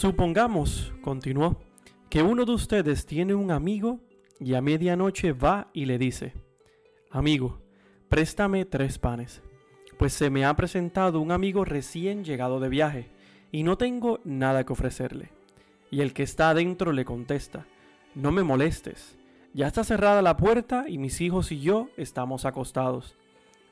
[0.00, 1.60] Supongamos, continuó,
[2.08, 4.00] que uno de ustedes tiene un amigo
[4.38, 6.32] y a medianoche va y le dice,
[7.10, 7.60] Amigo,
[8.08, 9.42] préstame tres panes,
[9.98, 13.10] pues se me ha presentado un amigo recién llegado de viaje
[13.52, 15.32] y no tengo nada que ofrecerle.
[15.90, 17.66] Y el que está adentro le contesta,
[18.14, 19.18] No me molestes,
[19.52, 23.18] ya está cerrada la puerta y mis hijos y yo estamos acostados.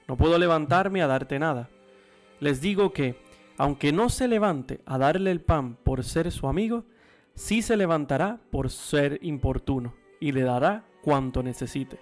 [0.06, 1.70] No puedo levantarme a darte nada.
[2.38, 3.16] Les digo que,
[3.58, 6.84] aunque no se levante a darle el pan por ser su amigo,
[7.34, 11.98] sí se levantará por ser importuno y le dará cuanto necesite.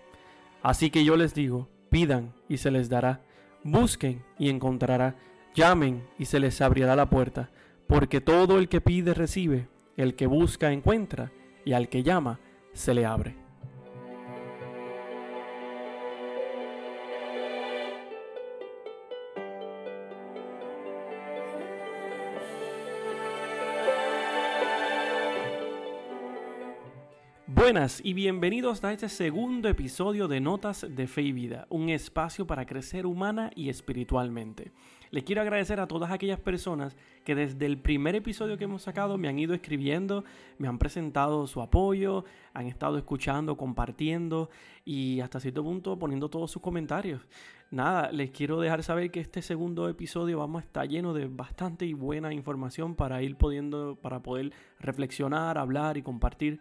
[0.63, 3.23] Así que yo les digo, pidan y se les dará,
[3.65, 5.17] busquen y encontrará,
[5.55, 7.51] llamen y se les abrirá la puerta,
[7.87, 11.33] porque todo el que pide recibe, el que busca encuentra,
[11.65, 12.39] y al que llama
[12.73, 13.46] se le abre.
[27.67, 32.47] Buenas y bienvenidos a este segundo episodio de Notas de Fe y Vida, un espacio
[32.47, 34.71] para crecer humana y espiritualmente.
[35.11, 39.19] Les quiero agradecer a todas aquellas personas que desde el primer episodio que hemos sacado
[39.19, 40.23] me han ido escribiendo,
[40.59, 44.49] me han presentado su apoyo, han estado escuchando, compartiendo
[44.85, 47.27] y hasta cierto punto poniendo todos sus comentarios.
[47.73, 51.85] Nada, les quiero dejar saber que este segundo episodio vamos a estar lleno de bastante
[51.85, 56.61] y buena información para ir pudiendo, para poder reflexionar, hablar y compartir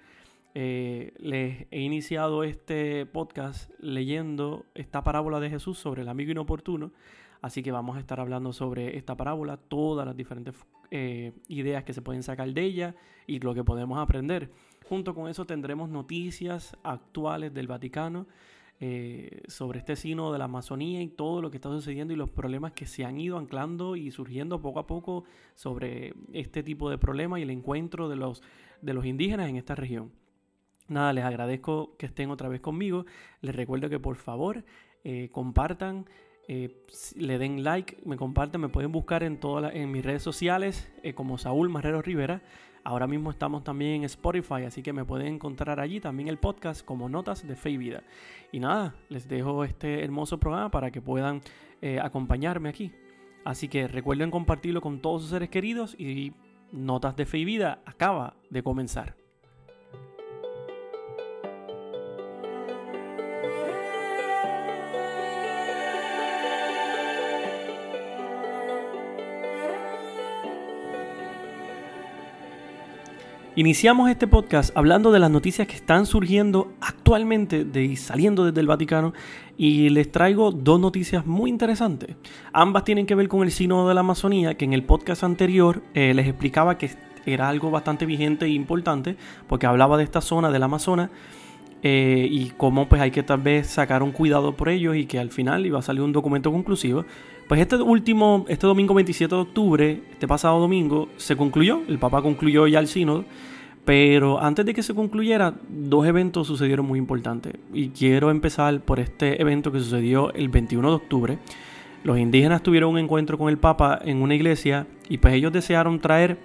[0.58, 6.94] eh, les he iniciado este podcast leyendo esta parábola de Jesús sobre el amigo inoportuno.
[7.42, 10.56] Así que vamos a estar hablando sobre esta parábola, todas las diferentes
[10.92, 12.96] eh, ideas que se pueden sacar de ella
[13.28, 14.50] y lo que podemos aprender.
[14.88, 18.26] Junto con eso tendremos noticias actuales del Vaticano
[18.80, 22.30] eh, sobre este sino de la Amazonía y todo lo que está sucediendo y los
[22.30, 26.98] problemas que se han ido anclando y surgiendo poco a poco sobre este tipo de
[26.98, 28.42] problemas y el encuentro de los,
[28.82, 30.12] de los indígenas en esta región.
[30.88, 33.06] Nada, les agradezco que estén otra vez conmigo.
[33.42, 34.64] Les recuerdo que por favor
[35.04, 36.06] eh, compartan,
[36.48, 36.86] eh,
[37.16, 41.14] le den like, me compartan, me pueden buscar en todas en mis redes sociales eh,
[41.14, 42.44] como Saúl Marrero Rivera.
[42.84, 46.86] Ahora mismo estamos también en Spotify, así que me pueden encontrar allí también el podcast
[46.86, 48.04] como Notas de Fe y Vida.
[48.52, 51.42] Y nada, les dejo este hermoso programa para que puedan
[52.02, 52.92] acompañarme aquí.
[53.44, 56.34] Así que recuerden compartirlo con todos sus seres queridos y
[56.72, 59.25] Notas de Fe y Vida acaba de comenzar.
[73.58, 78.60] Iniciamos este podcast hablando de las noticias que están surgiendo actualmente de, y saliendo desde
[78.60, 79.14] el Vaticano
[79.56, 82.18] y les traigo dos noticias muy interesantes.
[82.52, 85.84] Ambas tienen que ver con el sínodo de la Amazonía, que en el podcast anterior
[85.94, 86.92] eh, les explicaba que
[87.26, 89.16] era algo bastante vigente e importante
[89.48, 91.10] porque hablaba de esta zona del Amazonas
[91.88, 95.20] eh, y cómo pues hay que tal vez sacar un cuidado por ellos y que
[95.20, 97.06] al final iba a salir un documento conclusivo.
[97.48, 102.24] Pues este último, este domingo 27 de octubre, este pasado domingo, se concluyó, el Papa
[102.24, 103.24] concluyó ya el sínodo,
[103.86, 107.54] pero antes de que se concluyera, dos eventos sucedieron muy importantes.
[107.72, 111.38] Y quiero empezar por este evento que sucedió el 21 de octubre.
[112.04, 116.00] Los indígenas tuvieron un encuentro con el Papa en una iglesia y pues ellos desearon
[116.00, 116.40] traer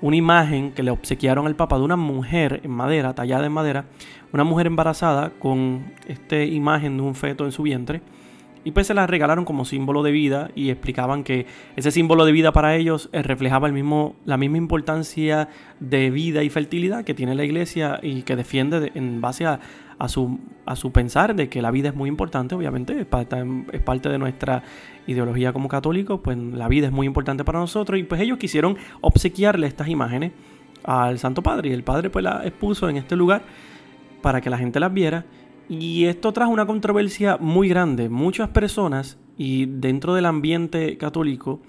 [0.00, 3.86] una imagen que le obsequiaron al Papa de una mujer en madera, tallada en madera,
[4.32, 8.02] una mujer embarazada con esta imagen de un feto en su vientre
[8.68, 12.32] y pues se la regalaron como símbolo de vida y explicaban que ese símbolo de
[12.32, 15.48] vida para ellos eh, reflejaba el mismo, la misma importancia
[15.80, 19.58] de vida y fertilidad que tiene la iglesia y que defiende en base a,
[20.08, 23.42] su, a su pensar de que la vida es muy importante, obviamente, es parte,
[23.72, 24.62] es parte de nuestra
[25.06, 28.76] ideología como católicos, pues la vida es muy importante para nosotros y pues ellos quisieron
[29.00, 30.32] obsequiarle estas imágenes
[30.84, 33.40] al Santo Padre y el Padre pues las expuso en este lugar
[34.20, 35.24] para que la gente las viera
[35.68, 38.08] y esto trajo una controversia muy grande.
[38.08, 41.60] Muchas personas, y dentro del ambiente católico,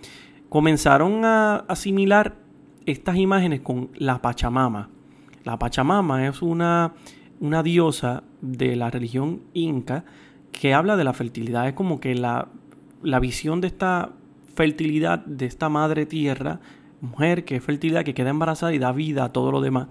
[0.48, 2.38] comenzaron a asimilar
[2.86, 4.90] estas imágenes con la Pachamama.
[5.44, 6.94] La Pachamama es una,
[7.40, 10.06] una diosa de la religión inca
[10.52, 11.68] que habla de la fertilidad.
[11.68, 12.48] Es como que la,
[13.04, 14.12] la visión de esta
[14.56, 16.60] fertilidad, de esta madre tierra,
[17.02, 19.88] mujer que es fertilidad, que queda embarazada y da vida a todo lo demás.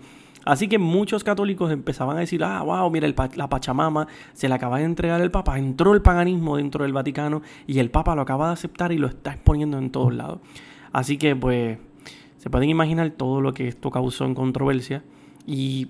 [0.49, 4.79] Así que muchos católicos empezaban a decir, ah, wow, mira, la Pachamama se le acaba
[4.79, 8.47] de entregar el Papa, entró el paganismo dentro del Vaticano y el Papa lo acaba
[8.47, 10.39] de aceptar y lo está exponiendo en todos lados.
[10.91, 11.77] Así que pues
[12.39, 15.05] se pueden imaginar todo lo que esto causó en controversia
[15.47, 15.89] y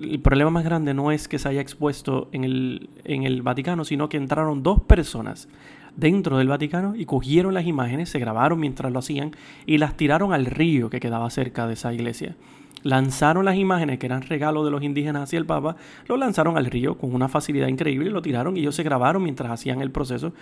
[0.00, 3.84] el problema más grande no es que se haya expuesto en el, en el Vaticano,
[3.84, 5.50] sino que entraron dos personas
[5.96, 9.32] dentro del Vaticano y cogieron las imágenes, se grabaron mientras lo hacían
[9.66, 12.36] y las tiraron al río que quedaba cerca de esa iglesia
[12.82, 15.76] lanzaron las imágenes que eran regalos de los indígenas hacia el Papa,
[16.06, 19.50] lo lanzaron al río con una facilidad increíble, lo tiraron y ellos se grabaron mientras
[19.50, 20.32] hacían el proceso.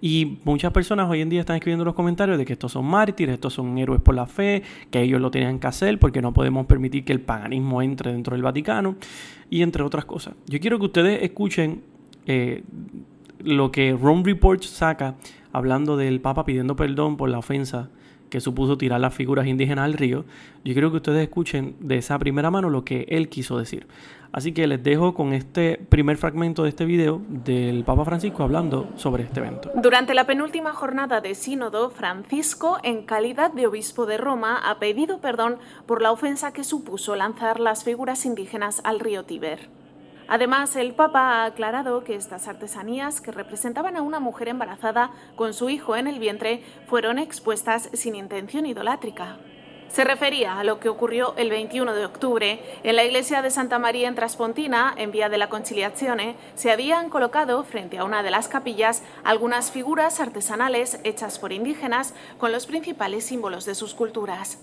[0.00, 2.86] Y muchas personas hoy en día están escribiendo en los comentarios de que estos son
[2.86, 6.32] mártires, estos son héroes por la fe, que ellos lo tenían que hacer porque no
[6.32, 8.96] podemos permitir que el paganismo entre dentro del Vaticano
[9.50, 10.34] y entre otras cosas.
[10.46, 11.82] Yo quiero que ustedes escuchen
[12.26, 12.62] eh,
[13.42, 15.16] lo que Rome Report saca
[15.52, 17.90] hablando del Papa pidiendo perdón por la ofensa
[18.30, 20.24] que supuso tirar las figuras indígenas al río,
[20.64, 23.86] yo quiero que ustedes escuchen de esa primera mano lo que él quiso decir.
[24.32, 28.88] Así que les dejo con este primer fragmento de este video del Papa Francisco hablando
[28.96, 29.72] sobre este evento.
[29.74, 35.20] Durante la penúltima jornada de sínodo, Francisco, en calidad de obispo de Roma, ha pedido
[35.20, 39.79] perdón por la ofensa que supuso lanzar las figuras indígenas al río Tíber.
[40.30, 45.52] Además, el Papa ha aclarado que estas artesanías, que representaban a una mujer embarazada con
[45.52, 49.38] su hijo en el vientre, fueron expuestas sin intención idolátrica.
[49.88, 52.62] Se refería a lo que ocurrió el 21 de octubre.
[52.84, 57.10] En la iglesia de Santa María en Traspontina, en vía de la Conciliazione, se habían
[57.10, 62.66] colocado frente a una de las capillas algunas figuras artesanales hechas por indígenas con los
[62.66, 64.58] principales símbolos de sus culturas.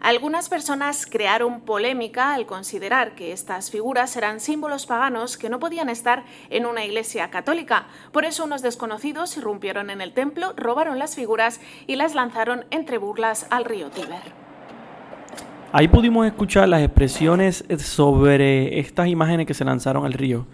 [0.00, 5.88] Algunas personas crearon polémica al considerar que estas figuras eran símbolos paganos que no podían
[5.88, 7.88] estar en una iglesia católica.
[8.12, 12.98] Por eso unos desconocidos irrumpieron en el templo, robaron las figuras y las lanzaron entre
[12.98, 14.22] burlas al río Tíber.
[15.72, 20.46] Ahí pudimos escuchar las expresiones sobre estas imágenes que se lanzaron al río.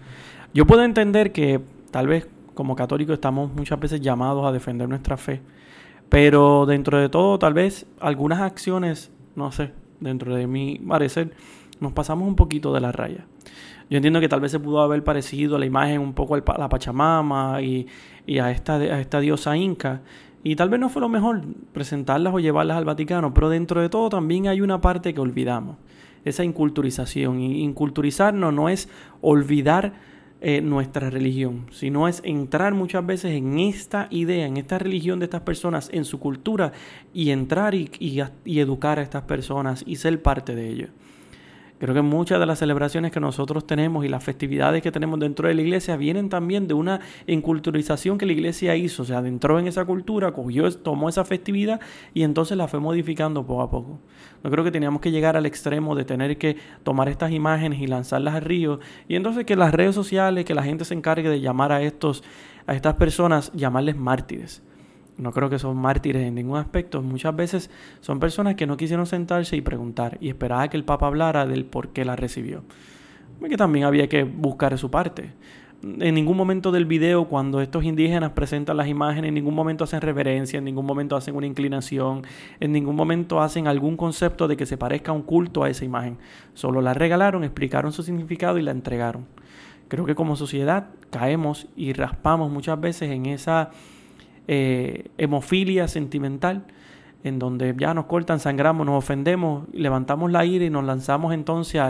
[0.55, 1.61] Yo puedo entender que
[1.91, 5.41] tal vez como católicos estamos muchas veces llamados a defender nuestra fe,
[6.09, 11.31] pero dentro de todo tal vez algunas acciones no sé, dentro de mi parecer,
[11.79, 13.25] nos pasamos un poquito de la raya.
[13.89, 16.69] Yo entiendo que tal vez se pudo haber parecido la imagen un poco a la
[16.69, 17.87] Pachamama y,
[18.39, 20.01] a, esta, a esta diosa inca.
[20.43, 21.41] Y tal vez no fue lo mejor
[21.73, 25.77] presentarlas o llevarlas al Vaticano, pero dentro de todo también hay una parte que olvidamos,
[26.23, 27.39] esa inculturización.
[27.41, 28.89] Y inculturizarnos no es
[29.21, 29.93] olvidar
[30.47, 35.25] eh, nuestra religión, sino es entrar muchas veces en esta idea, en esta religión de
[35.25, 36.71] estas personas, en su cultura
[37.15, 40.89] y entrar y, y educar a estas personas y ser parte de ello.
[41.77, 45.49] Creo que muchas de las celebraciones que nosotros tenemos y las festividades que tenemos dentro
[45.49, 49.59] de la iglesia vienen también de una inculturización que la iglesia hizo, o sea, entró
[49.59, 51.81] en esa cultura, cogió, tomó esa festividad
[52.13, 53.99] y entonces la fue modificando poco a poco.
[54.41, 57.87] No creo que teníamos que llegar al extremo de tener que tomar estas imágenes y
[57.87, 58.79] lanzarlas al río
[59.09, 62.23] y entonces que las redes sociales, que la gente se encargue de llamar a estos
[62.67, 64.63] a estas personas, llamarles mártires.
[65.17, 67.01] No creo que son mártires en ningún aspecto.
[67.01, 67.69] Muchas veces
[68.01, 71.45] son personas que no quisieron sentarse y preguntar y esperar a que el Papa hablara
[71.45, 72.63] del por qué la recibió.
[73.47, 75.33] Que también había que buscar su parte.
[75.83, 80.01] En ningún momento del video, cuando estos indígenas presentan las imágenes, en ningún momento hacen
[80.01, 82.23] reverencia, en ningún momento hacen una inclinación,
[82.59, 86.17] en ningún momento hacen algún concepto de que se parezca un culto a esa imagen.
[86.55, 89.27] Solo la regalaron, explicaron su significado y la entregaron.
[89.87, 93.69] Creo que como sociedad caemos y raspamos muchas veces en esa
[94.47, 96.65] eh, hemofilia sentimental,
[97.23, 101.81] en donde ya nos cortan, sangramos, nos ofendemos, levantamos la ira y nos lanzamos entonces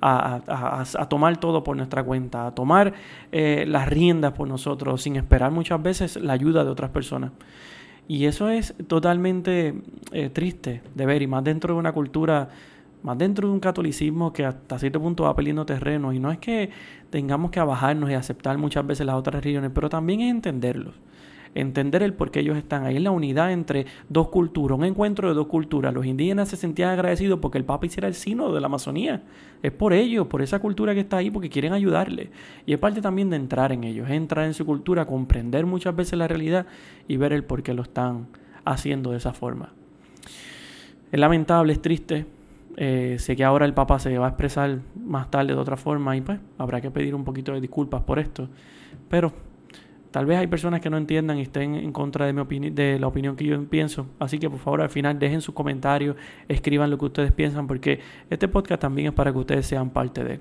[0.00, 2.94] a, tomar todo por nuestra cuenta, a tomar
[3.32, 7.32] eh, las riendas por nosotros, sin esperar muchas veces la ayuda de otras personas.
[8.06, 9.74] Y eso es totalmente
[10.12, 12.50] eh, triste de ver, y más dentro de una cultura,
[13.02, 16.12] más dentro de un catolicismo que hasta cierto punto va perdiendo terreno.
[16.12, 16.70] Y no es que
[17.10, 20.94] tengamos que abajarnos y aceptar muchas veces las otras religiones, pero también es entenderlos
[21.54, 25.28] entender el por qué ellos están ahí, en la unidad entre dos culturas, un encuentro
[25.28, 25.94] de dos culturas.
[25.94, 29.22] Los indígenas se sentían agradecidos porque el Papa hiciera el sino de la Amazonía.
[29.62, 32.30] Es por ellos, por esa cultura que está ahí, porque quieren ayudarle.
[32.66, 36.18] Y es parte también de entrar en ellos, entrar en su cultura, comprender muchas veces
[36.18, 36.66] la realidad
[37.08, 38.26] y ver el por qué lo están
[38.64, 39.72] haciendo de esa forma.
[41.12, 42.26] Es lamentable, es triste.
[42.76, 46.16] Eh, sé que ahora el Papa se va a expresar más tarde de otra forma
[46.16, 48.48] y pues habrá que pedir un poquito de disculpas por esto.
[49.08, 49.32] Pero
[50.14, 53.00] Tal vez hay personas que no entiendan y estén en contra de, mi opinión, de
[53.00, 54.06] la opinión que yo pienso.
[54.20, 56.14] Así que por favor al final dejen sus comentarios,
[56.46, 57.98] escriban lo que ustedes piensan, porque
[58.30, 60.40] este podcast también es para que ustedes sean parte de él.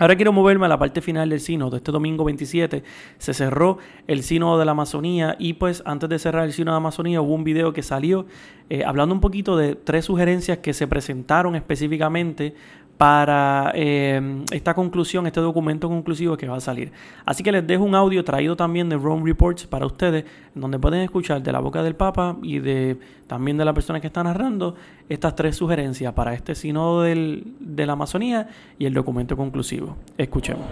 [0.00, 1.76] Ahora quiero moverme a la parte final del sínodo.
[1.76, 2.82] Este domingo 27
[3.18, 3.78] se cerró
[4.08, 7.20] el sínodo de la Amazonía y pues antes de cerrar el sínodo de la Amazonía
[7.20, 8.26] hubo un video que salió
[8.70, 12.54] eh, hablando un poquito de tres sugerencias que se presentaron específicamente
[13.00, 16.92] para eh, esta conclusión, este documento conclusivo que va a salir.
[17.24, 21.00] Así que les dejo un audio traído también de Rome Reports para ustedes, donde pueden
[21.00, 24.74] escuchar de la boca del Papa y de también de la persona que está narrando
[25.08, 29.96] estas tres sugerencias para este sínodo de la Amazonía y el documento conclusivo.
[30.18, 30.66] Escuchemos.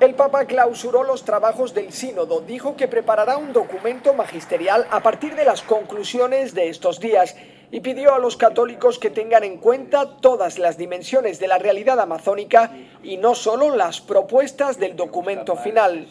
[0.00, 5.34] El Papa clausuró los trabajos del sínodo, dijo que preparará un documento magisterial a partir
[5.34, 7.36] de las conclusiones de estos días
[7.70, 11.98] y pidió a los católicos que tengan en cuenta todas las dimensiones de la realidad
[12.00, 12.70] amazónica
[13.02, 16.06] y no solo las propuestas del documento final.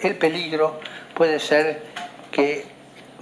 [0.00, 0.80] El peligro
[1.14, 1.82] puede ser
[2.30, 2.64] que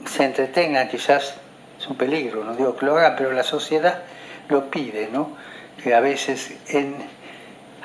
[0.07, 1.35] se entretenga, quizás
[1.79, 4.03] es un peligro, no digo que lo haga, pero la sociedad
[4.49, 5.37] lo pide, ¿no?
[5.83, 7.17] Que a veces en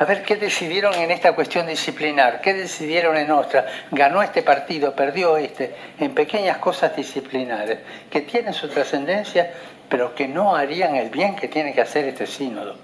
[0.01, 4.95] a ver qué decidieron en esta cuestión disciplinar, qué decidieron en otra, ganó este partido,
[4.95, 7.77] perdió este, en pequeñas cosas disciplinares,
[8.09, 9.51] que tienen su trascendencia,
[9.91, 12.75] pero que no harían el bien que tiene que hacer este sínodo.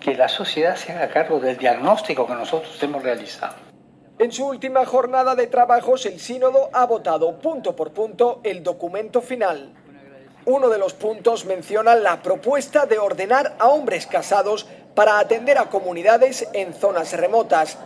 [0.00, 3.56] Que la sociedad se haga cargo del diagnóstico que nosotros hemos realizado.
[4.20, 9.20] En su última jornada de trabajos, el sínodo ha votado punto por punto el documento
[9.20, 9.74] final.
[10.44, 15.68] Uno de los puntos menciona la propuesta de ordenar a hombres casados para atender a
[15.68, 17.76] comunidades en zonas remotas.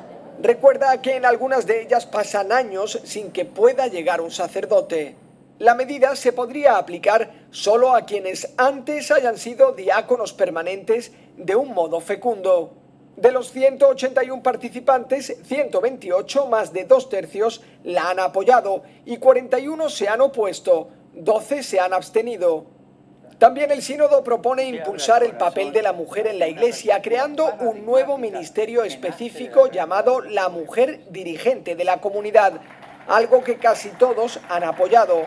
[0.42, 5.16] Recuerda que en algunas de ellas pasan años sin que pueda llegar un sacerdote.
[5.60, 11.74] La medida se podría aplicar solo a quienes antes hayan sido diáconos permanentes de un
[11.74, 12.72] modo fecundo.
[13.16, 20.08] De los 181 participantes, 128, más de dos tercios, la han apoyado y 41 se
[20.08, 22.64] han opuesto, 12 se han abstenido.
[23.38, 27.84] También el sínodo propone impulsar el papel de la mujer en la Iglesia, creando un
[27.84, 32.54] nuevo ministerio específico llamado la mujer dirigente de la comunidad,
[33.08, 35.26] algo que casi todos han apoyado.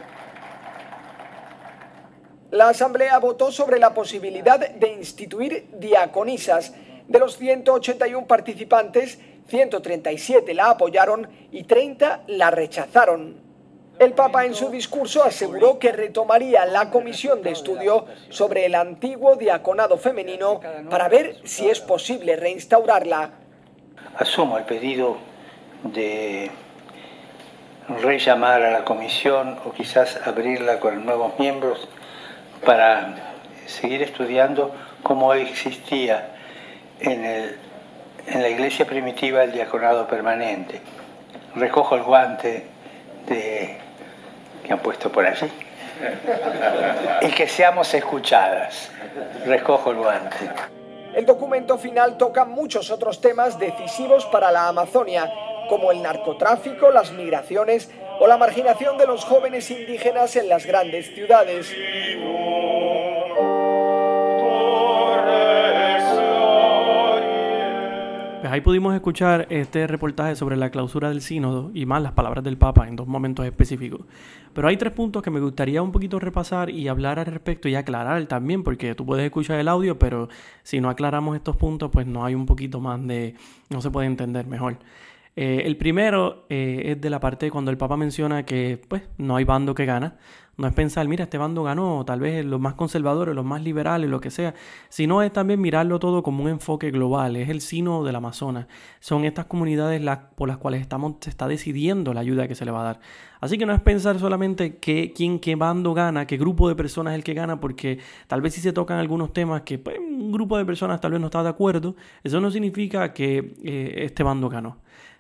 [2.54, 6.76] La Asamblea votó sobre la posibilidad de instituir diaconisas.
[7.08, 9.18] De los 181 participantes,
[9.48, 13.42] 137 la apoyaron y 30 la rechazaron.
[13.98, 19.36] El Papa en su discurso aseguró que retomaría la comisión de estudio sobre el antiguo
[19.36, 20.60] diaconado femenino
[20.92, 23.32] para ver si es posible reinstaurarla.
[24.20, 25.18] Asumo el pedido
[25.86, 26.52] de
[28.04, 31.90] rellamar a la comisión o quizás abrirla con nuevos miembros
[32.66, 33.16] para
[33.66, 36.30] seguir estudiando cómo existía
[37.00, 40.82] en, en la iglesia primitiva el diaconado permanente.
[41.56, 42.66] Recojo el guante
[43.28, 43.78] de
[44.64, 45.52] que han puesto por allí.
[47.22, 48.90] Y que seamos escuchadas.
[49.46, 50.50] Recojo el guante.
[51.16, 55.32] El documento final toca muchos otros temas decisivos para la Amazonia,
[55.70, 61.14] como el narcotráfico, las migraciones o la marginación de los jóvenes indígenas en las grandes
[61.14, 61.72] ciudades.
[68.54, 72.56] Ahí pudimos escuchar este reportaje sobre la clausura del sínodo y más las palabras del
[72.56, 74.02] Papa en dos momentos específicos.
[74.54, 77.74] Pero hay tres puntos que me gustaría un poquito repasar y hablar al respecto y
[77.74, 80.30] aclarar también, porque tú puedes escuchar el audio, pero
[80.62, 83.34] si no aclaramos estos puntos, pues no hay un poquito más de...
[83.72, 84.78] no se puede entender mejor.
[85.36, 89.36] Eh, el primero eh, es de la parte cuando el Papa menciona que pues no
[89.36, 90.18] hay bando que gana.
[90.56, 94.08] No es pensar, mira, este bando ganó, tal vez los más conservadores, los más liberales,
[94.08, 94.54] lo que sea,
[94.88, 98.68] sino es también mirarlo todo como un enfoque global, es el sino del Amazonas.
[99.00, 100.00] Son estas comunidades
[100.36, 103.00] por las cuales estamos, se está decidiendo la ayuda que se le va a dar.
[103.42, 107.14] Así que no es pensar solamente que, quién, qué bando gana, qué grupo de personas
[107.14, 110.32] es el que gana, porque tal vez si se tocan algunos temas que pues, un
[110.32, 114.24] grupo de personas tal vez no está de acuerdo, eso no significa que eh, este
[114.24, 114.78] bando ganó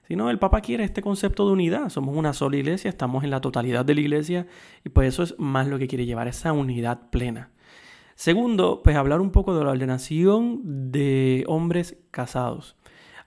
[0.07, 1.89] sino el Papa quiere este concepto de unidad.
[1.89, 4.48] Somos una sola iglesia, estamos en la totalidad de la iglesia
[4.83, 7.51] y pues eso es más lo que quiere llevar, esa unidad plena.
[8.15, 12.75] Segundo, pues hablar un poco de la ordenación de hombres casados.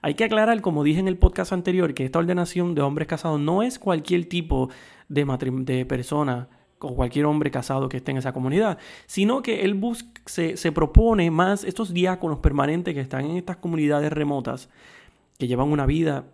[0.01, 3.39] Hay que aclarar, como dije en el podcast anterior, que esta ordenación de hombres casados
[3.39, 4.69] no es cualquier tipo
[5.09, 5.25] de,
[5.65, 6.47] de persona
[6.79, 9.79] o cualquier hombre casado que esté en esa comunidad, sino que él
[10.25, 14.69] se, se propone más estos diáconos permanentes que están en estas comunidades remotas,
[15.37, 16.25] que llevan una vida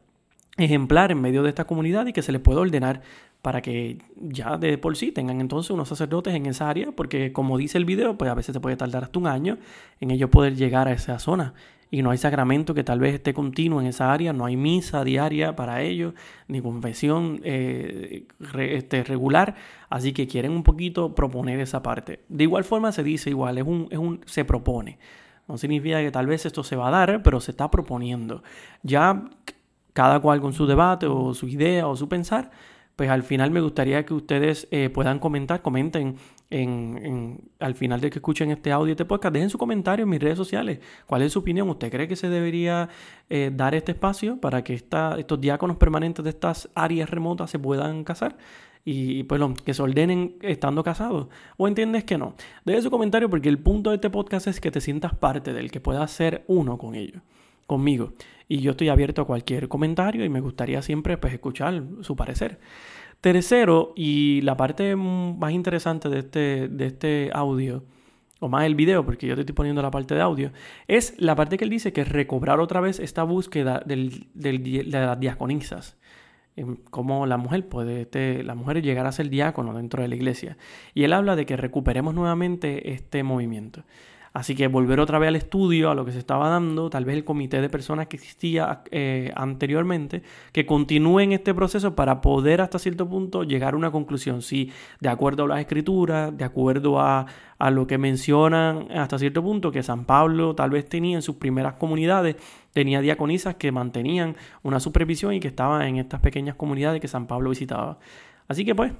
[0.58, 3.02] ejemplar en medio de esta comunidad y que se les pueda ordenar
[3.42, 7.58] para que ya de por sí tengan entonces unos sacerdotes en esa área, porque como
[7.58, 9.58] dice el video, pues a veces se puede tardar hasta un año
[10.00, 11.54] en ellos poder llegar a esa zona
[11.94, 15.04] y no hay sacramento que tal vez esté continuo en esa área, no hay misa
[15.04, 16.16] diaria para ellos,
[16.48, 18.26] ni confesión eh,
[18.58, 19.54] este, regular,
[19.92, 22.22] así que quieren un poquito proponer esa parte.
[22.30, 24.98] De igual forma se dice igual, es un, es un, se propone.
[25.48, 28.42] No significa que tal vez esto se va a dar, pero se está proponiendo.
[28.82, 29.26] Ya
[29.94, 32.50] cada cual con su debate o su idea o su pensar,
[32.96, 36.18] pues al final me gustaría que ustedes eh, puedan comentar, comenten
[36.52, 40.22] en, al final de que escuchen este audio, este podcast, dejen su comentario en mis
[40.22, 40.80] redes sociales.
[41.08, 41.68] ¿Cuál es su opinión?
[41.70, 42.90] ¿Usted cree que se debería
[43.30, 47.58] eh, dar este espacio para que esta, estos diáconos permanentes de estas áreas remotas se
[47.58, 48.38] puedan casar?
[48.86, 51.28] Y pues que se ordenen estando casados.
[51.58, 52.36] ¿O entiendes que no?
[52.66, 55.72] Deje su comentario porque el punto de este podcast es que te sientas parte del
[55.72, 57.22] que puedas ser uno con ellos.
[57.66, 58.14] conmigo.
[58.48, 62.60] Y yo estoy abierto a cualquier comentario y me gustaría siempre pues, escuchar su parecer.
[63.22, 67.86] Tercero, y la parte más interesante de este, de este audio,
[68.42, 70.52] o más el video, porque yo te estoy poniendo la parte de audio,
[70.90, 75.18] es la parte que él dice que recobrar otra vez esta búsqueda del, de las
[75.18, 75.98] diaconisas.
[76.92, 80.58] Cómo la mujer puede, este, la mujer llegar a ser diácono dentro de la iglesia.
[80.94, 83.86] Y él habla de que recuperemos nuevamente este movimiento.
[84.34, 87.16] Así que volver otra vez al estudio, a lo que se estaba dando, tal vez
[87.16, 92.80] el comité de personas que existía eh, anteriormente, que continúen este proceso para poder hasta
[92.80, 94.42] cierto punto llegar a una conclusión.
[94.42, 97.28] Si de acuerdo a las escrituras, de acuerdo a,
[97.60, 101.36] a lo que mencionan hasta cierto punto, que San Pablo tal vez tenía en sus
[101.36, 102.36] primeras comunidades,
[102.74, 107.28] tenía diaconisas que mantenían una supervisión y que estaban en estas pequeñas comunidades que San
[107.28, 108.00] Pablo visitaba.
[108.48, 108.94] Así que pues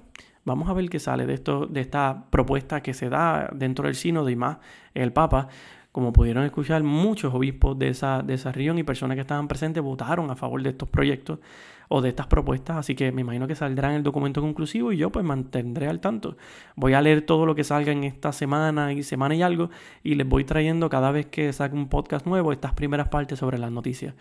[0.46, 3.96] Vamos a ver qué sale de, esto, de esta propuesta que se da dentro del
[3.96, 4.58] sínodo y más
[4.94, 5.48] el Papa.
[5.92, 9.84] Como pudieron escuchar, muchos obispos de esa, de esa región y personas que estaban presentes
[9.84, 11.40] votaron a favor de estos proyectos
[11.88, 14.98] o de estas propuestas, así que me imagino que saldrá en el documento conclusivo y
[14.98, 16.38] yo pues mantendré al tanto.
[16.76, 19.70] Voy a leer todo lo que salga en esta semana y semana y algo
[20.04, 23.60] y les voy trayendo cada vez que saque un podcast nuevo estas primeras partes sobre
[23.60, 24.16] las noticias.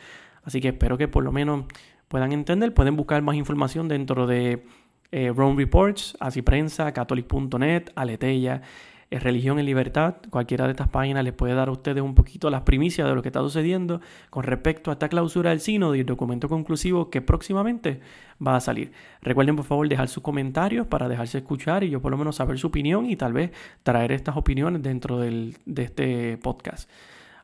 [0.45, 1.65] Así que espero que por lo menos
[2.09, 4.67] puedan entender, pueden buscar más información dentro de
[5.13, 8.63] eh, Rome Reports, Así Prensa, Catholic.net, Aleteya,
[9.11, 10.17] eh, Religión en Libertad.
[10.31, 13.21] Cualquiera de estas páginas les puede dar a ustedes un poquito las primicias de lo
[13.21, 14.01] que está sucediendo
[14.31, 18.01] con respecto a esta clausura del sínodo y el documento conclusivo que próximamente
[18.45, 18.93] va a salir.
[19.21, 22.59] Recuerden por favor dejar sus comentarios para dejarse escuchar y yo por lo menos saber
[22.59, 23.53] su opinión y tal vez
[23.83, 26.89] traer estas opiniones dentro del, de este podcast.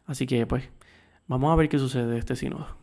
[0.06, 0.64] Así que pues
[1.26, 2.77] vamos a ver qué sucede de este sínodo.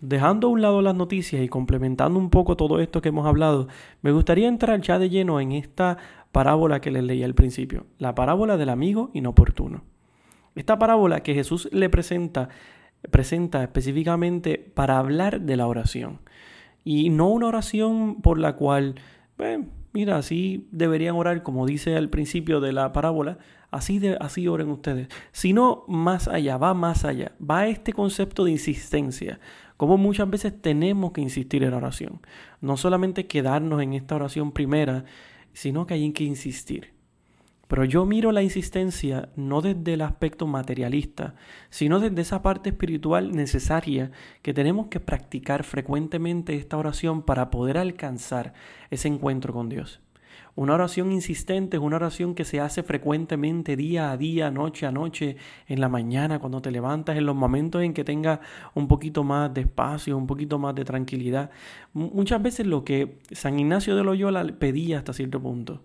[0.00, 3.68] Dejando a un lado las noticias y complementando un poco todo esto que hemos hablado,
[4.02, 5.96] me gustaría entrar ya de lleno en esta
[6.32, 9.84] parábola que les leí al principio, la parábola del amigo inoportuno.
[10.54, 12.50] Esta parábola que Jesús le presenta,
[13.10, 16.20] presenta específicamente para hablar de la oración.
[16.84, 18.96] Y no una oración por la cual,
[19.92, 23.38] mira, así deberían orar, como dice al principio de la parábola,
[23.76, 28.52] así, de, así oren ustedes, sino más allá, va más allá, va este concepto de
[28.52, 29.38] insistencia
[29.76, 32.20] como muchas veces tenemos que insistir en la oración.
[32.60, 35.04] No solamente quedarnos en esta oración primera,
[35.52, 36.94] sino que hay que insistir.
[37.68, 41.34] Pero yo miro la insistencia no desde el aspecto materialista,
[41.68, 44.12] sino desde esa parte espiritual necesaria
[44.42, 48.54] que tenemos que practicar frecuentemente esta oración para poder alcanzar
[48.90, 50.00] ese encuentro con Dios.
[50.56, 54.90] Una oración insistente es una oración que se hace frecuentemente día a día, noche a
[54.90, 55.36] noche,
[55.68, 58.40] en la mañana, cuando te levantas, en los momentos en que tengas
[58.74, 61.50] un poquito más de espacio, un poquito más de tranquilidad.
[61.92, 65.82] muchas veces lo que San Ignacio de Loyola pedía hasta cierto punto.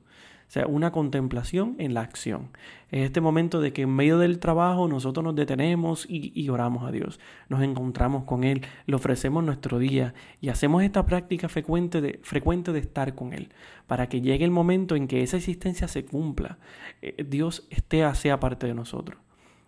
[0.51, 2.49] Sea, una contemplación en la acción.
[2.89, 6.91] Es este momento de que en medio del trabajo nosotros nos detenemos y, oramos a
[6.91, 7.21] Dios.
[7.47, 12.73] Nos encontramos con Él, le ofrecemos nuestro día y hacemos esta práctica frecuente de, frecuente
[12.73, 13.47] de estar con Él.
[13.87, 16.57] Para que llegue el momento en que esa existencia se cumpla.
[17.01, 19.21] Eh, Dios esté, sea parte de nosotros.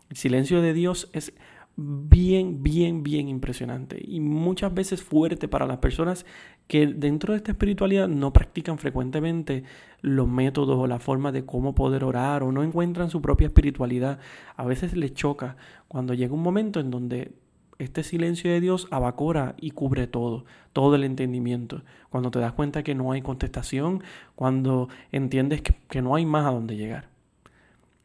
[0.10, 1.32] El silencio de Dios es
[1.76, 6.26] bien, bien, bien impresionante y muchas veces fuerte para las personas
[6.68, 9.64] que dentro de esta espiritualidad no practican frecuentemente
[10.02, 14.20] los métodos o la forma de cómo poder orar o no encuentran su propia espiritualidad.
[14.56, 15.58] A veces les choca
[15.88, 17.32] cuando llega un momento en donde
[17.80, 21.82] este silencio de Dios abacora y cubre todo, todo el entendimiento.
[22.10, 24.04] Cuando te das cuenta que no hay contestación,
[24.36, 27.10] cuando entiendes que, que no hay más a dónde llegar.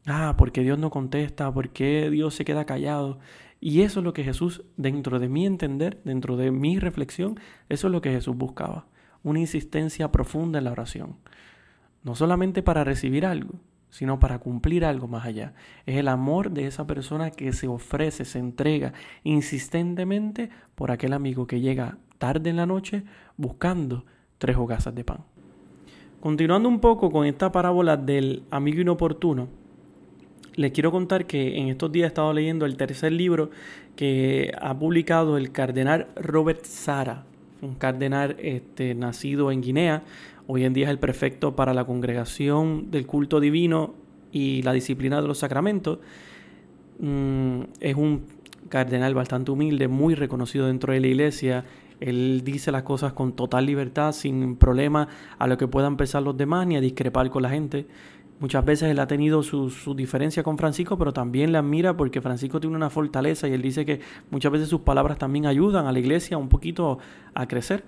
[0.07, 3.19] Ah, porque Dios no contesta, porque Dios se queda callado.
[3.61, 7.89] Y eso es lo que Jesús, dentro de mi entender, dentro de mi reflexión, eso
[7.89, 8.87] es lo que Jesús buscaba.
[9.23, 11.17] Una insistencia profunda en la oración.
[12.05, 13.55] No solamente para recibir algo,
[13.91, 15.55] sino para cumplir algo más allá.
[15.87, 18.93] Es el amor de esa persona que se ofrece, se entrega
[19.25, 23.05] insistentemente por aquel amigo que llega tarde en la noche
[23.37, 24.05] buscando
[24.39, 25.25] tres hogazas de pan.
[26.21, 29.49] Continuando un poco con esta parábola del amigo inoportuno,
[30.59, 33.51] les quiero contar que en estos días he estado leyendo el tercer libro
[33.95, 37.25] que ha publicado el cardenal Robert Sara,
[37.63, 40.03] un cardenal este, nacido en Guinea.
[40.49, 43.95] Hoy en día es el prefecto para la congregación del culto divino
[44.33, 46.01] y la disciplina de los sacramentos.
[46.99, 48.25] Mm, es un
[48.69, 51.65] cardenal bastante humilde, muy reconocido dentro de la iglesia.
[52.01, 55.07] Él dice las cosas con total libertad, sin problema
[55.39, 57.87] a lo que puedan pensar los demás ni a discrepar con la gente.
[58.41, 62.61] Muchas veces él ha tenido su, diferencia con Francisco, pero también le admira porque Francisco
[62.61, 65.99] tiene una fortaleza y él dice que muchas veces sus palabras también ayudan a la
[65.99, 66.99] iglesia un poquito
[67.35, 67.85] a crecer.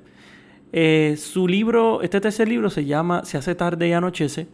[0.73, 4.49] Eh, su libro, este tercer libro se llama Se hace tarde y anochece,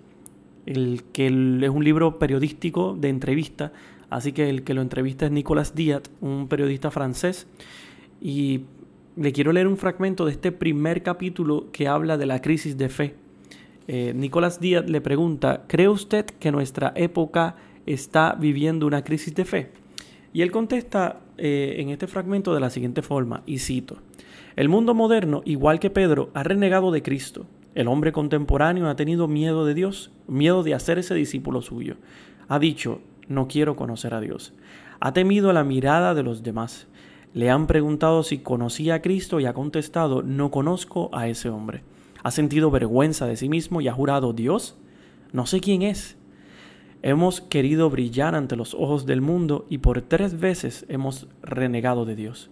[0.66, 3.72] el que es un libro periodístico de entrevista
[4.10, 7.46] Así que el que lo entrevista es Nicolas Diat, un periodista francés.
[8.20, 8.62] Y
[9.16, 12.88] le quiero leer un fragmento de este primer capítulo que habla de la crisis de
[12.88, 13.14] fe.
[13.88, 19.44] Eh, Nicolás Díaz le pregunta, ¿cree usted que nuestra época está viviendo una crisis de
[19.44, 19.70] fe?
[20.32, 23.98] Y él contesta eh, en este fragmento de la siguiente forma, y cito,
[24.56, 27.46] El mundo moderno, igual que Pedro, ha renegado de Cristo.
[27.74, 31.96] El hombre contemporáneo ha tenido miedo de Dios, miedo de hacer ese discípulo suyo.
[32.48, 34.52] Ha dicho, no quiero conocer a Dios.
[34.98, 36.86] Ha temido la mirada de los demás.
[37.34, 41.82] Le han preguntado si conocía a Cristo y ha contestado, no conozco a ese hombre.
[42.26, 44.76] Ha sentido vergüenza de sí mismo y ha jurado, Dios,
[45.30, 46.16] no sé quién es.
[47.02, 52.16] Hemos querido brillar ante los ojos del mundo y por tres veces hemos renegado de
[52.16, 52.50] Dios.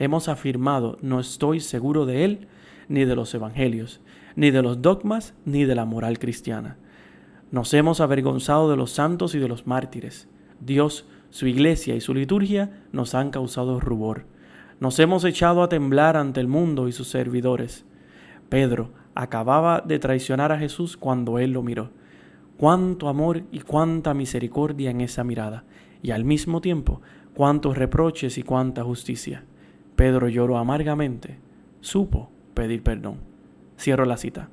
[0.00, 2.48] Hemos afirmado, no estoy seguro de Él,
[2.88, 4.00] ni de los evangelios,
[4.34, 6.76] ni de los dogmas, ni de la moral cristiana.
[7.52, 10.26] Nos hemos avergonzado de los santos y de los mártires.
[10.58, 14.26] Dios su iglesia y su liturgia nos han causado rubor.
[14.80, 17.84] Nos hemos echado a temblar ante el mundo y sus servidores.
[18.48, 21.90] Pedro acababa de traicionar a Jesús cuando él lo miró.
[22.56, 25.64] Cuánto amor y cuánta misericordia en esa mirada,
[26.02, 27.00] y al mismo tiempo
[27.34, 29.44] cuántos reproches y cuánta justicia.
[29.96, 31.38] Pedro lloró amargamente,
[31.80, 33.16] supo pedir perdón.
[33.78, 34.48] Cierro la cita.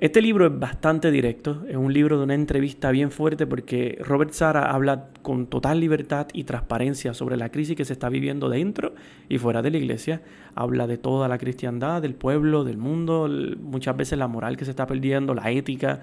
[0.00, 4.30] Este libro es bastante directo, es un libro de una entrevista bien fuerte porque Robert
[4.30, 8.94] Sara habla con total libertad y transparencia sobre la crisis que se está viviendo dentro
[9.28, 10.22] y fuera de la iglesia.
[10.54, 13.28] Habla de toda la cristiandad, del pueblo, del mundo,
[13.60, 16.00] muchas veces la moral que se está perdiendo, la ética.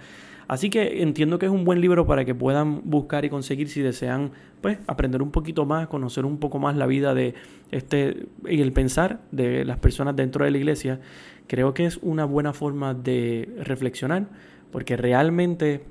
[0.49, 3.81] Así que entiendo que es un buen libro para que puedan buscar y conseguir si
[3.81, 7.33] desean pues aprender un poquito más, conocer un poco más la vida de
[7.71, 10.99] este y el pensar de las personas dentro de la iglesia
[11.47, 14.27] creo que es una buena forma de reflexionar,
[14.71, 15.83] porque realmente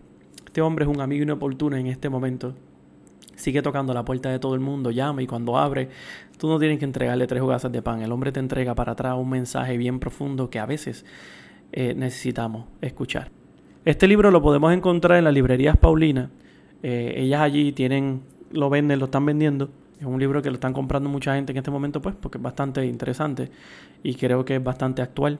[0.46, 2.54] este hombre es un amigo inoportuno en este momento.
[3.36, 5.88] Sigue tocando la puerta de todo el mundo, llama y cuando abre,
[6.38, 8.02] tú no tienes que entregarle tres hogazas de pan.
[8.02, 11.04] El hombre te entrega para atrás un mensaje bien profundo que a veces
[11.72, 13.30] eh, necesitamos escuchar.
[13.84, 16.30] Este libro lo podemos encontrar en las librerías Paulina.
[16.82, 19.70] Eh, ellas allí tienen, lo venden, lo están vendiendo
[20.04, 22.42] es un libro que lo están comprando mucha gente en este momento, pues, porque es
[22.42, 23.50] bastante interesante
[24.02, 25.38] y creo que es bastante actual.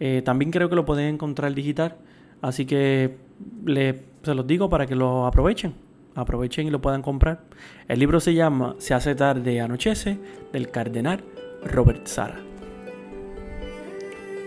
[0.00, 1.96] Eh, también creo que lo pueden encontrar digital,
[2.40, 3.16] así que
[3.64, 5.74] le, se los digo para que lo aprovechen.
[6.14, 7.44] Aprovechen y lo puedan comprar.
[7.86, 10.18] El libro se llama Se hace tarde anochece,
[10.52, 11.22] del cardenal
[11.64, 12.40] Robert Sara.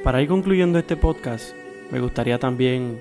[0.03, 1.53] Para ir concluyendo este podcast,
[1.91, 2.99] me gustaría también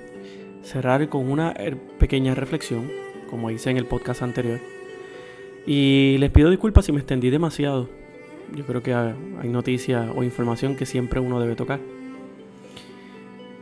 [0.62, 2.90] cerrar con una er, pequeña reflexión,
[3.31, 4.61] como hice en el podcast anterior
[5.66, 7.88] y les pido disculpas si me extendí demasiado.
[8.55, 11.81] Yo creo que hay noticias o información que siempre uno debe tocar.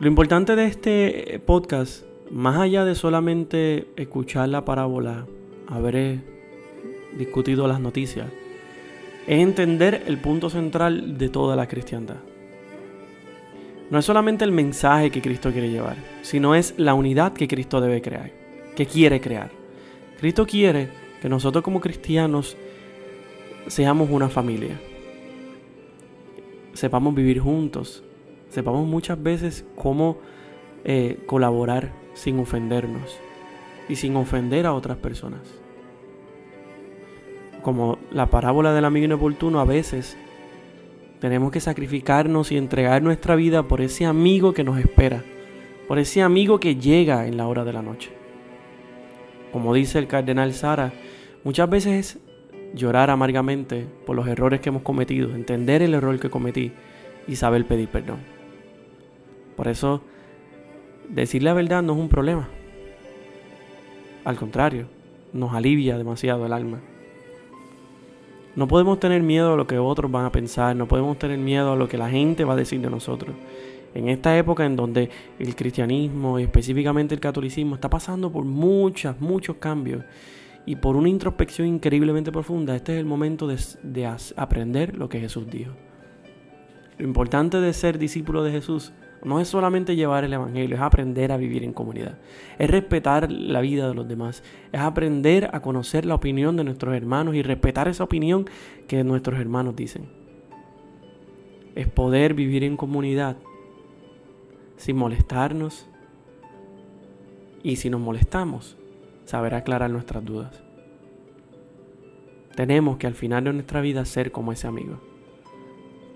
[0.00, 5.26] Lo importante de este podcast, más allá de solamente escuchar la parábola,
[5.66, 6.20] haber
[7.16, 8.28] discutido las noticias,
[9.26, 12.16] es entender el punto central de toda la cristiandad.
[13.90, 17.80] No es solamente el mensaje que Cristo quiere llevar, sino es la unidad que Cristo
[17.80, 18.30] debe crear,
[18.76, 19.50] que quiere crear.
[20.20, 20.88] Cristo quiere
[21.20, 22.56] que nosotros como cristianos
[23.66, 24.80] seamos una familia.
[26.72, 28.04] Sepamos vivir juntos.
[28.50, 30.18] Sepamos muchas veces cómo
[30.84, 33.18] eh, colaborar sin ofendernos
[33.88, 35.40] y sin ofender a otras personas.
[37.62, 40.16] Como la parábola del amigo inoportuno, a veces
[41.20, 45.24] tenemos que sacrificarnos y entregar nuestra vida por ese amigo que nos espera,
[45.88, 48.10] por ese amigo que llega en la hora de la noche.
[49.52, 50.92] Como dice el cardenal Sara,
[51.44, 52.18] muchas veces es
[52.74, 56.72] llorar amargamente por los errores que hemos cometido, entender el error que cometí
[57.26, 58.18] y saber pedir perdón.
[59.56, 60.02] Por eso,
[61.08, 62.48] decir la verdad no es un problema.
[64.24, 64.86] Al contrario,
[65.32, 66.80] nos alivia demasiado el alma.
[68.56, 71.72] No podemos tener miedo a lo que otros van a pensar, no podemos tener miedo
[71.72, 73.34] a lo que la gente va a decir de nosotros.
[73.94, 79.20] En esta época en donde el cristianismo y específicamente el catolicismo está pasando por muchos,
[79.20, 80.04] muchos cambios
[80.66, 85.20] y por una introspección increíblemente profunda, este es el momento de, de aprender lo que
[85.20, 85.72] Jesús dijo.
[86.98, 88.92] Lo importante de ser discípulo de Jesús
[89.24, 92.18] no es solamente llevar el Evangelio, es aprender a vivir en comunidad,
[92.58, 96.94] es respetar la vida de los demás, es aprender a conocer la opinión de nuestros
[96.94, 98.46] hermanos y respetar esa opinión
[98.86, 100.08] que nuestros hermanos dicen.
[101.74, 103.36] Es poder vivir en comunidad
[104.78, 105.86] sin molestarnos
[107.62, 108.78] y si nos molestamos,
[109.26, 110.62] saber aclarar nuestras dudas.
[112.56, 115.00] Tenemos que al final de nuestra vida ser como ese amigo,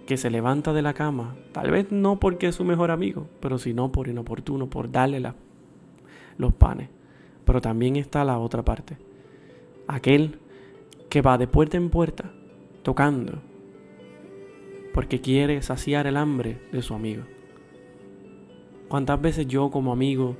[0.07, 3.59] que se levanta de la cama, tal vez no porque es su mejor amigo, pero
[3.59, 5.23] sino por inoportuno, por darle
[6.39, 6.89] los panes.
[7.45, 8.97] Pero también está la otra parte,
[9.87, 10.39] aquel
[11.11, 12.33] que va de puerta en puerta
[12.83, 13.43] tocando
[14.93, 17.25] porque quiere saciar el hambre de su amigo.
[18.93, 20.37] ¿Cuántas veces yo como amigo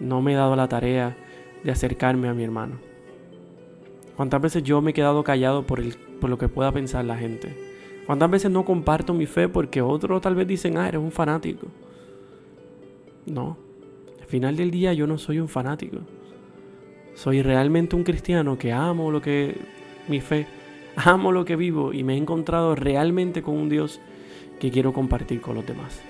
[0.00, 1.18] no me he dado la tarea
[1.62, 2.76] de acercarme a mi hermano?
[4.16, 7.18] ¿Cuántas veces yo me he quedado callado por, el, por lo que pueda pensar la
[7.18, 7.54] gente?
[8.06, 11.66] ¿Cuántas veces no comparto mi fe porque otros tal vez dicen, ah, eres un fanático?
[13.26, 13.58] No,
[14.18, 15.98] al final del día yo no soy un fanático.
[17.14, 19.58] Soy realmente un cristiano que amo lo que
[20.08, 20.46] mi fe,
[20.96, 24.00] amo lo que vivo y me he encontrado realmente con un Dios
[24.58, 26.00] que quiero compartir con los demás.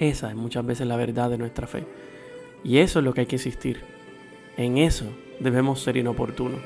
[0.00, 1.84] Esa es muchas veces la verdad de nuestra fe.
[2.64, 3.82] Y eso es lo que hay que insistir.
[4.56, 5.04] En eso
[5.38, 6.60] debemos ser inoportunos.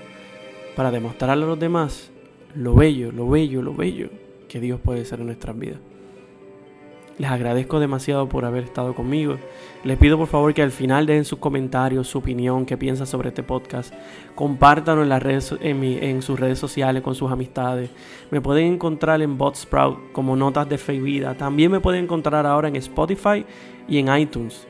[0.76, 2.10] Para demostrarle a los demás
[2.54, 4.08] lo bello, lo bello, lo bello
[4.48, 5.80] que Dios puede ser en nuestras vidas.
[7.16, 9.36] Les agradezco demasiado por haber estado conmigo.
[9.84, 13.28] Les pido por favor que al final dejen sus comentarios, su opinión, qué piensan sobre
[13.28, 13.94] este podcast.
[14.34, 17.90] Compártanlo en, las redes, en, sus redes sociales con sus amistades.
[18.32, 21.36] Me pueden encontrar en Botsprout como Notas de Fe y Vida.
[21.36, 23.46] También me pueden encontrar ahora en Spotify
[23.86, 24.66] y en iTunes.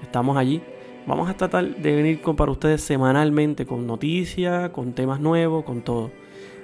[0.00, 0.62] Estamos allí.
[1.08, 6.12] Vamos a tratar de venir para ustedes semanalmente con noticias, con temas nuevos, con todo.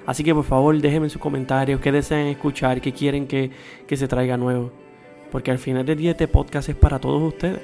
[0.05, 3.51] Así que por favor déjenme sus comentarios, qué desean escuchar, qué quieren que,
[3.85, 4.86] que se traiga nuevo.
[5.31, 7.61] Porque al final del día este podcast es para todos ustedes.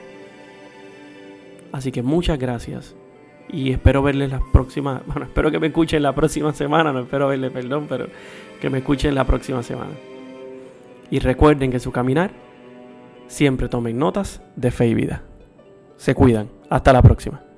[1.72, 2.96] Así que muchas gracias.
[3.50, 5.02] Y espero verles la próxima.
[5.08, 6.94] Bueno, espero que me escuchen la próxima semana.
[6.94, 8.08] No espero verles, perdón, pero
[8.62, 9.92] que me escuchen la próxima semana.
[11.10, 12.32] Y recuerden que su caminar
[13.28, 15.24] siempre tomen notas de fe y vida.
[15.98, 16.50] Se cuidan.
[16.70, 17.53] Hasta la próxima.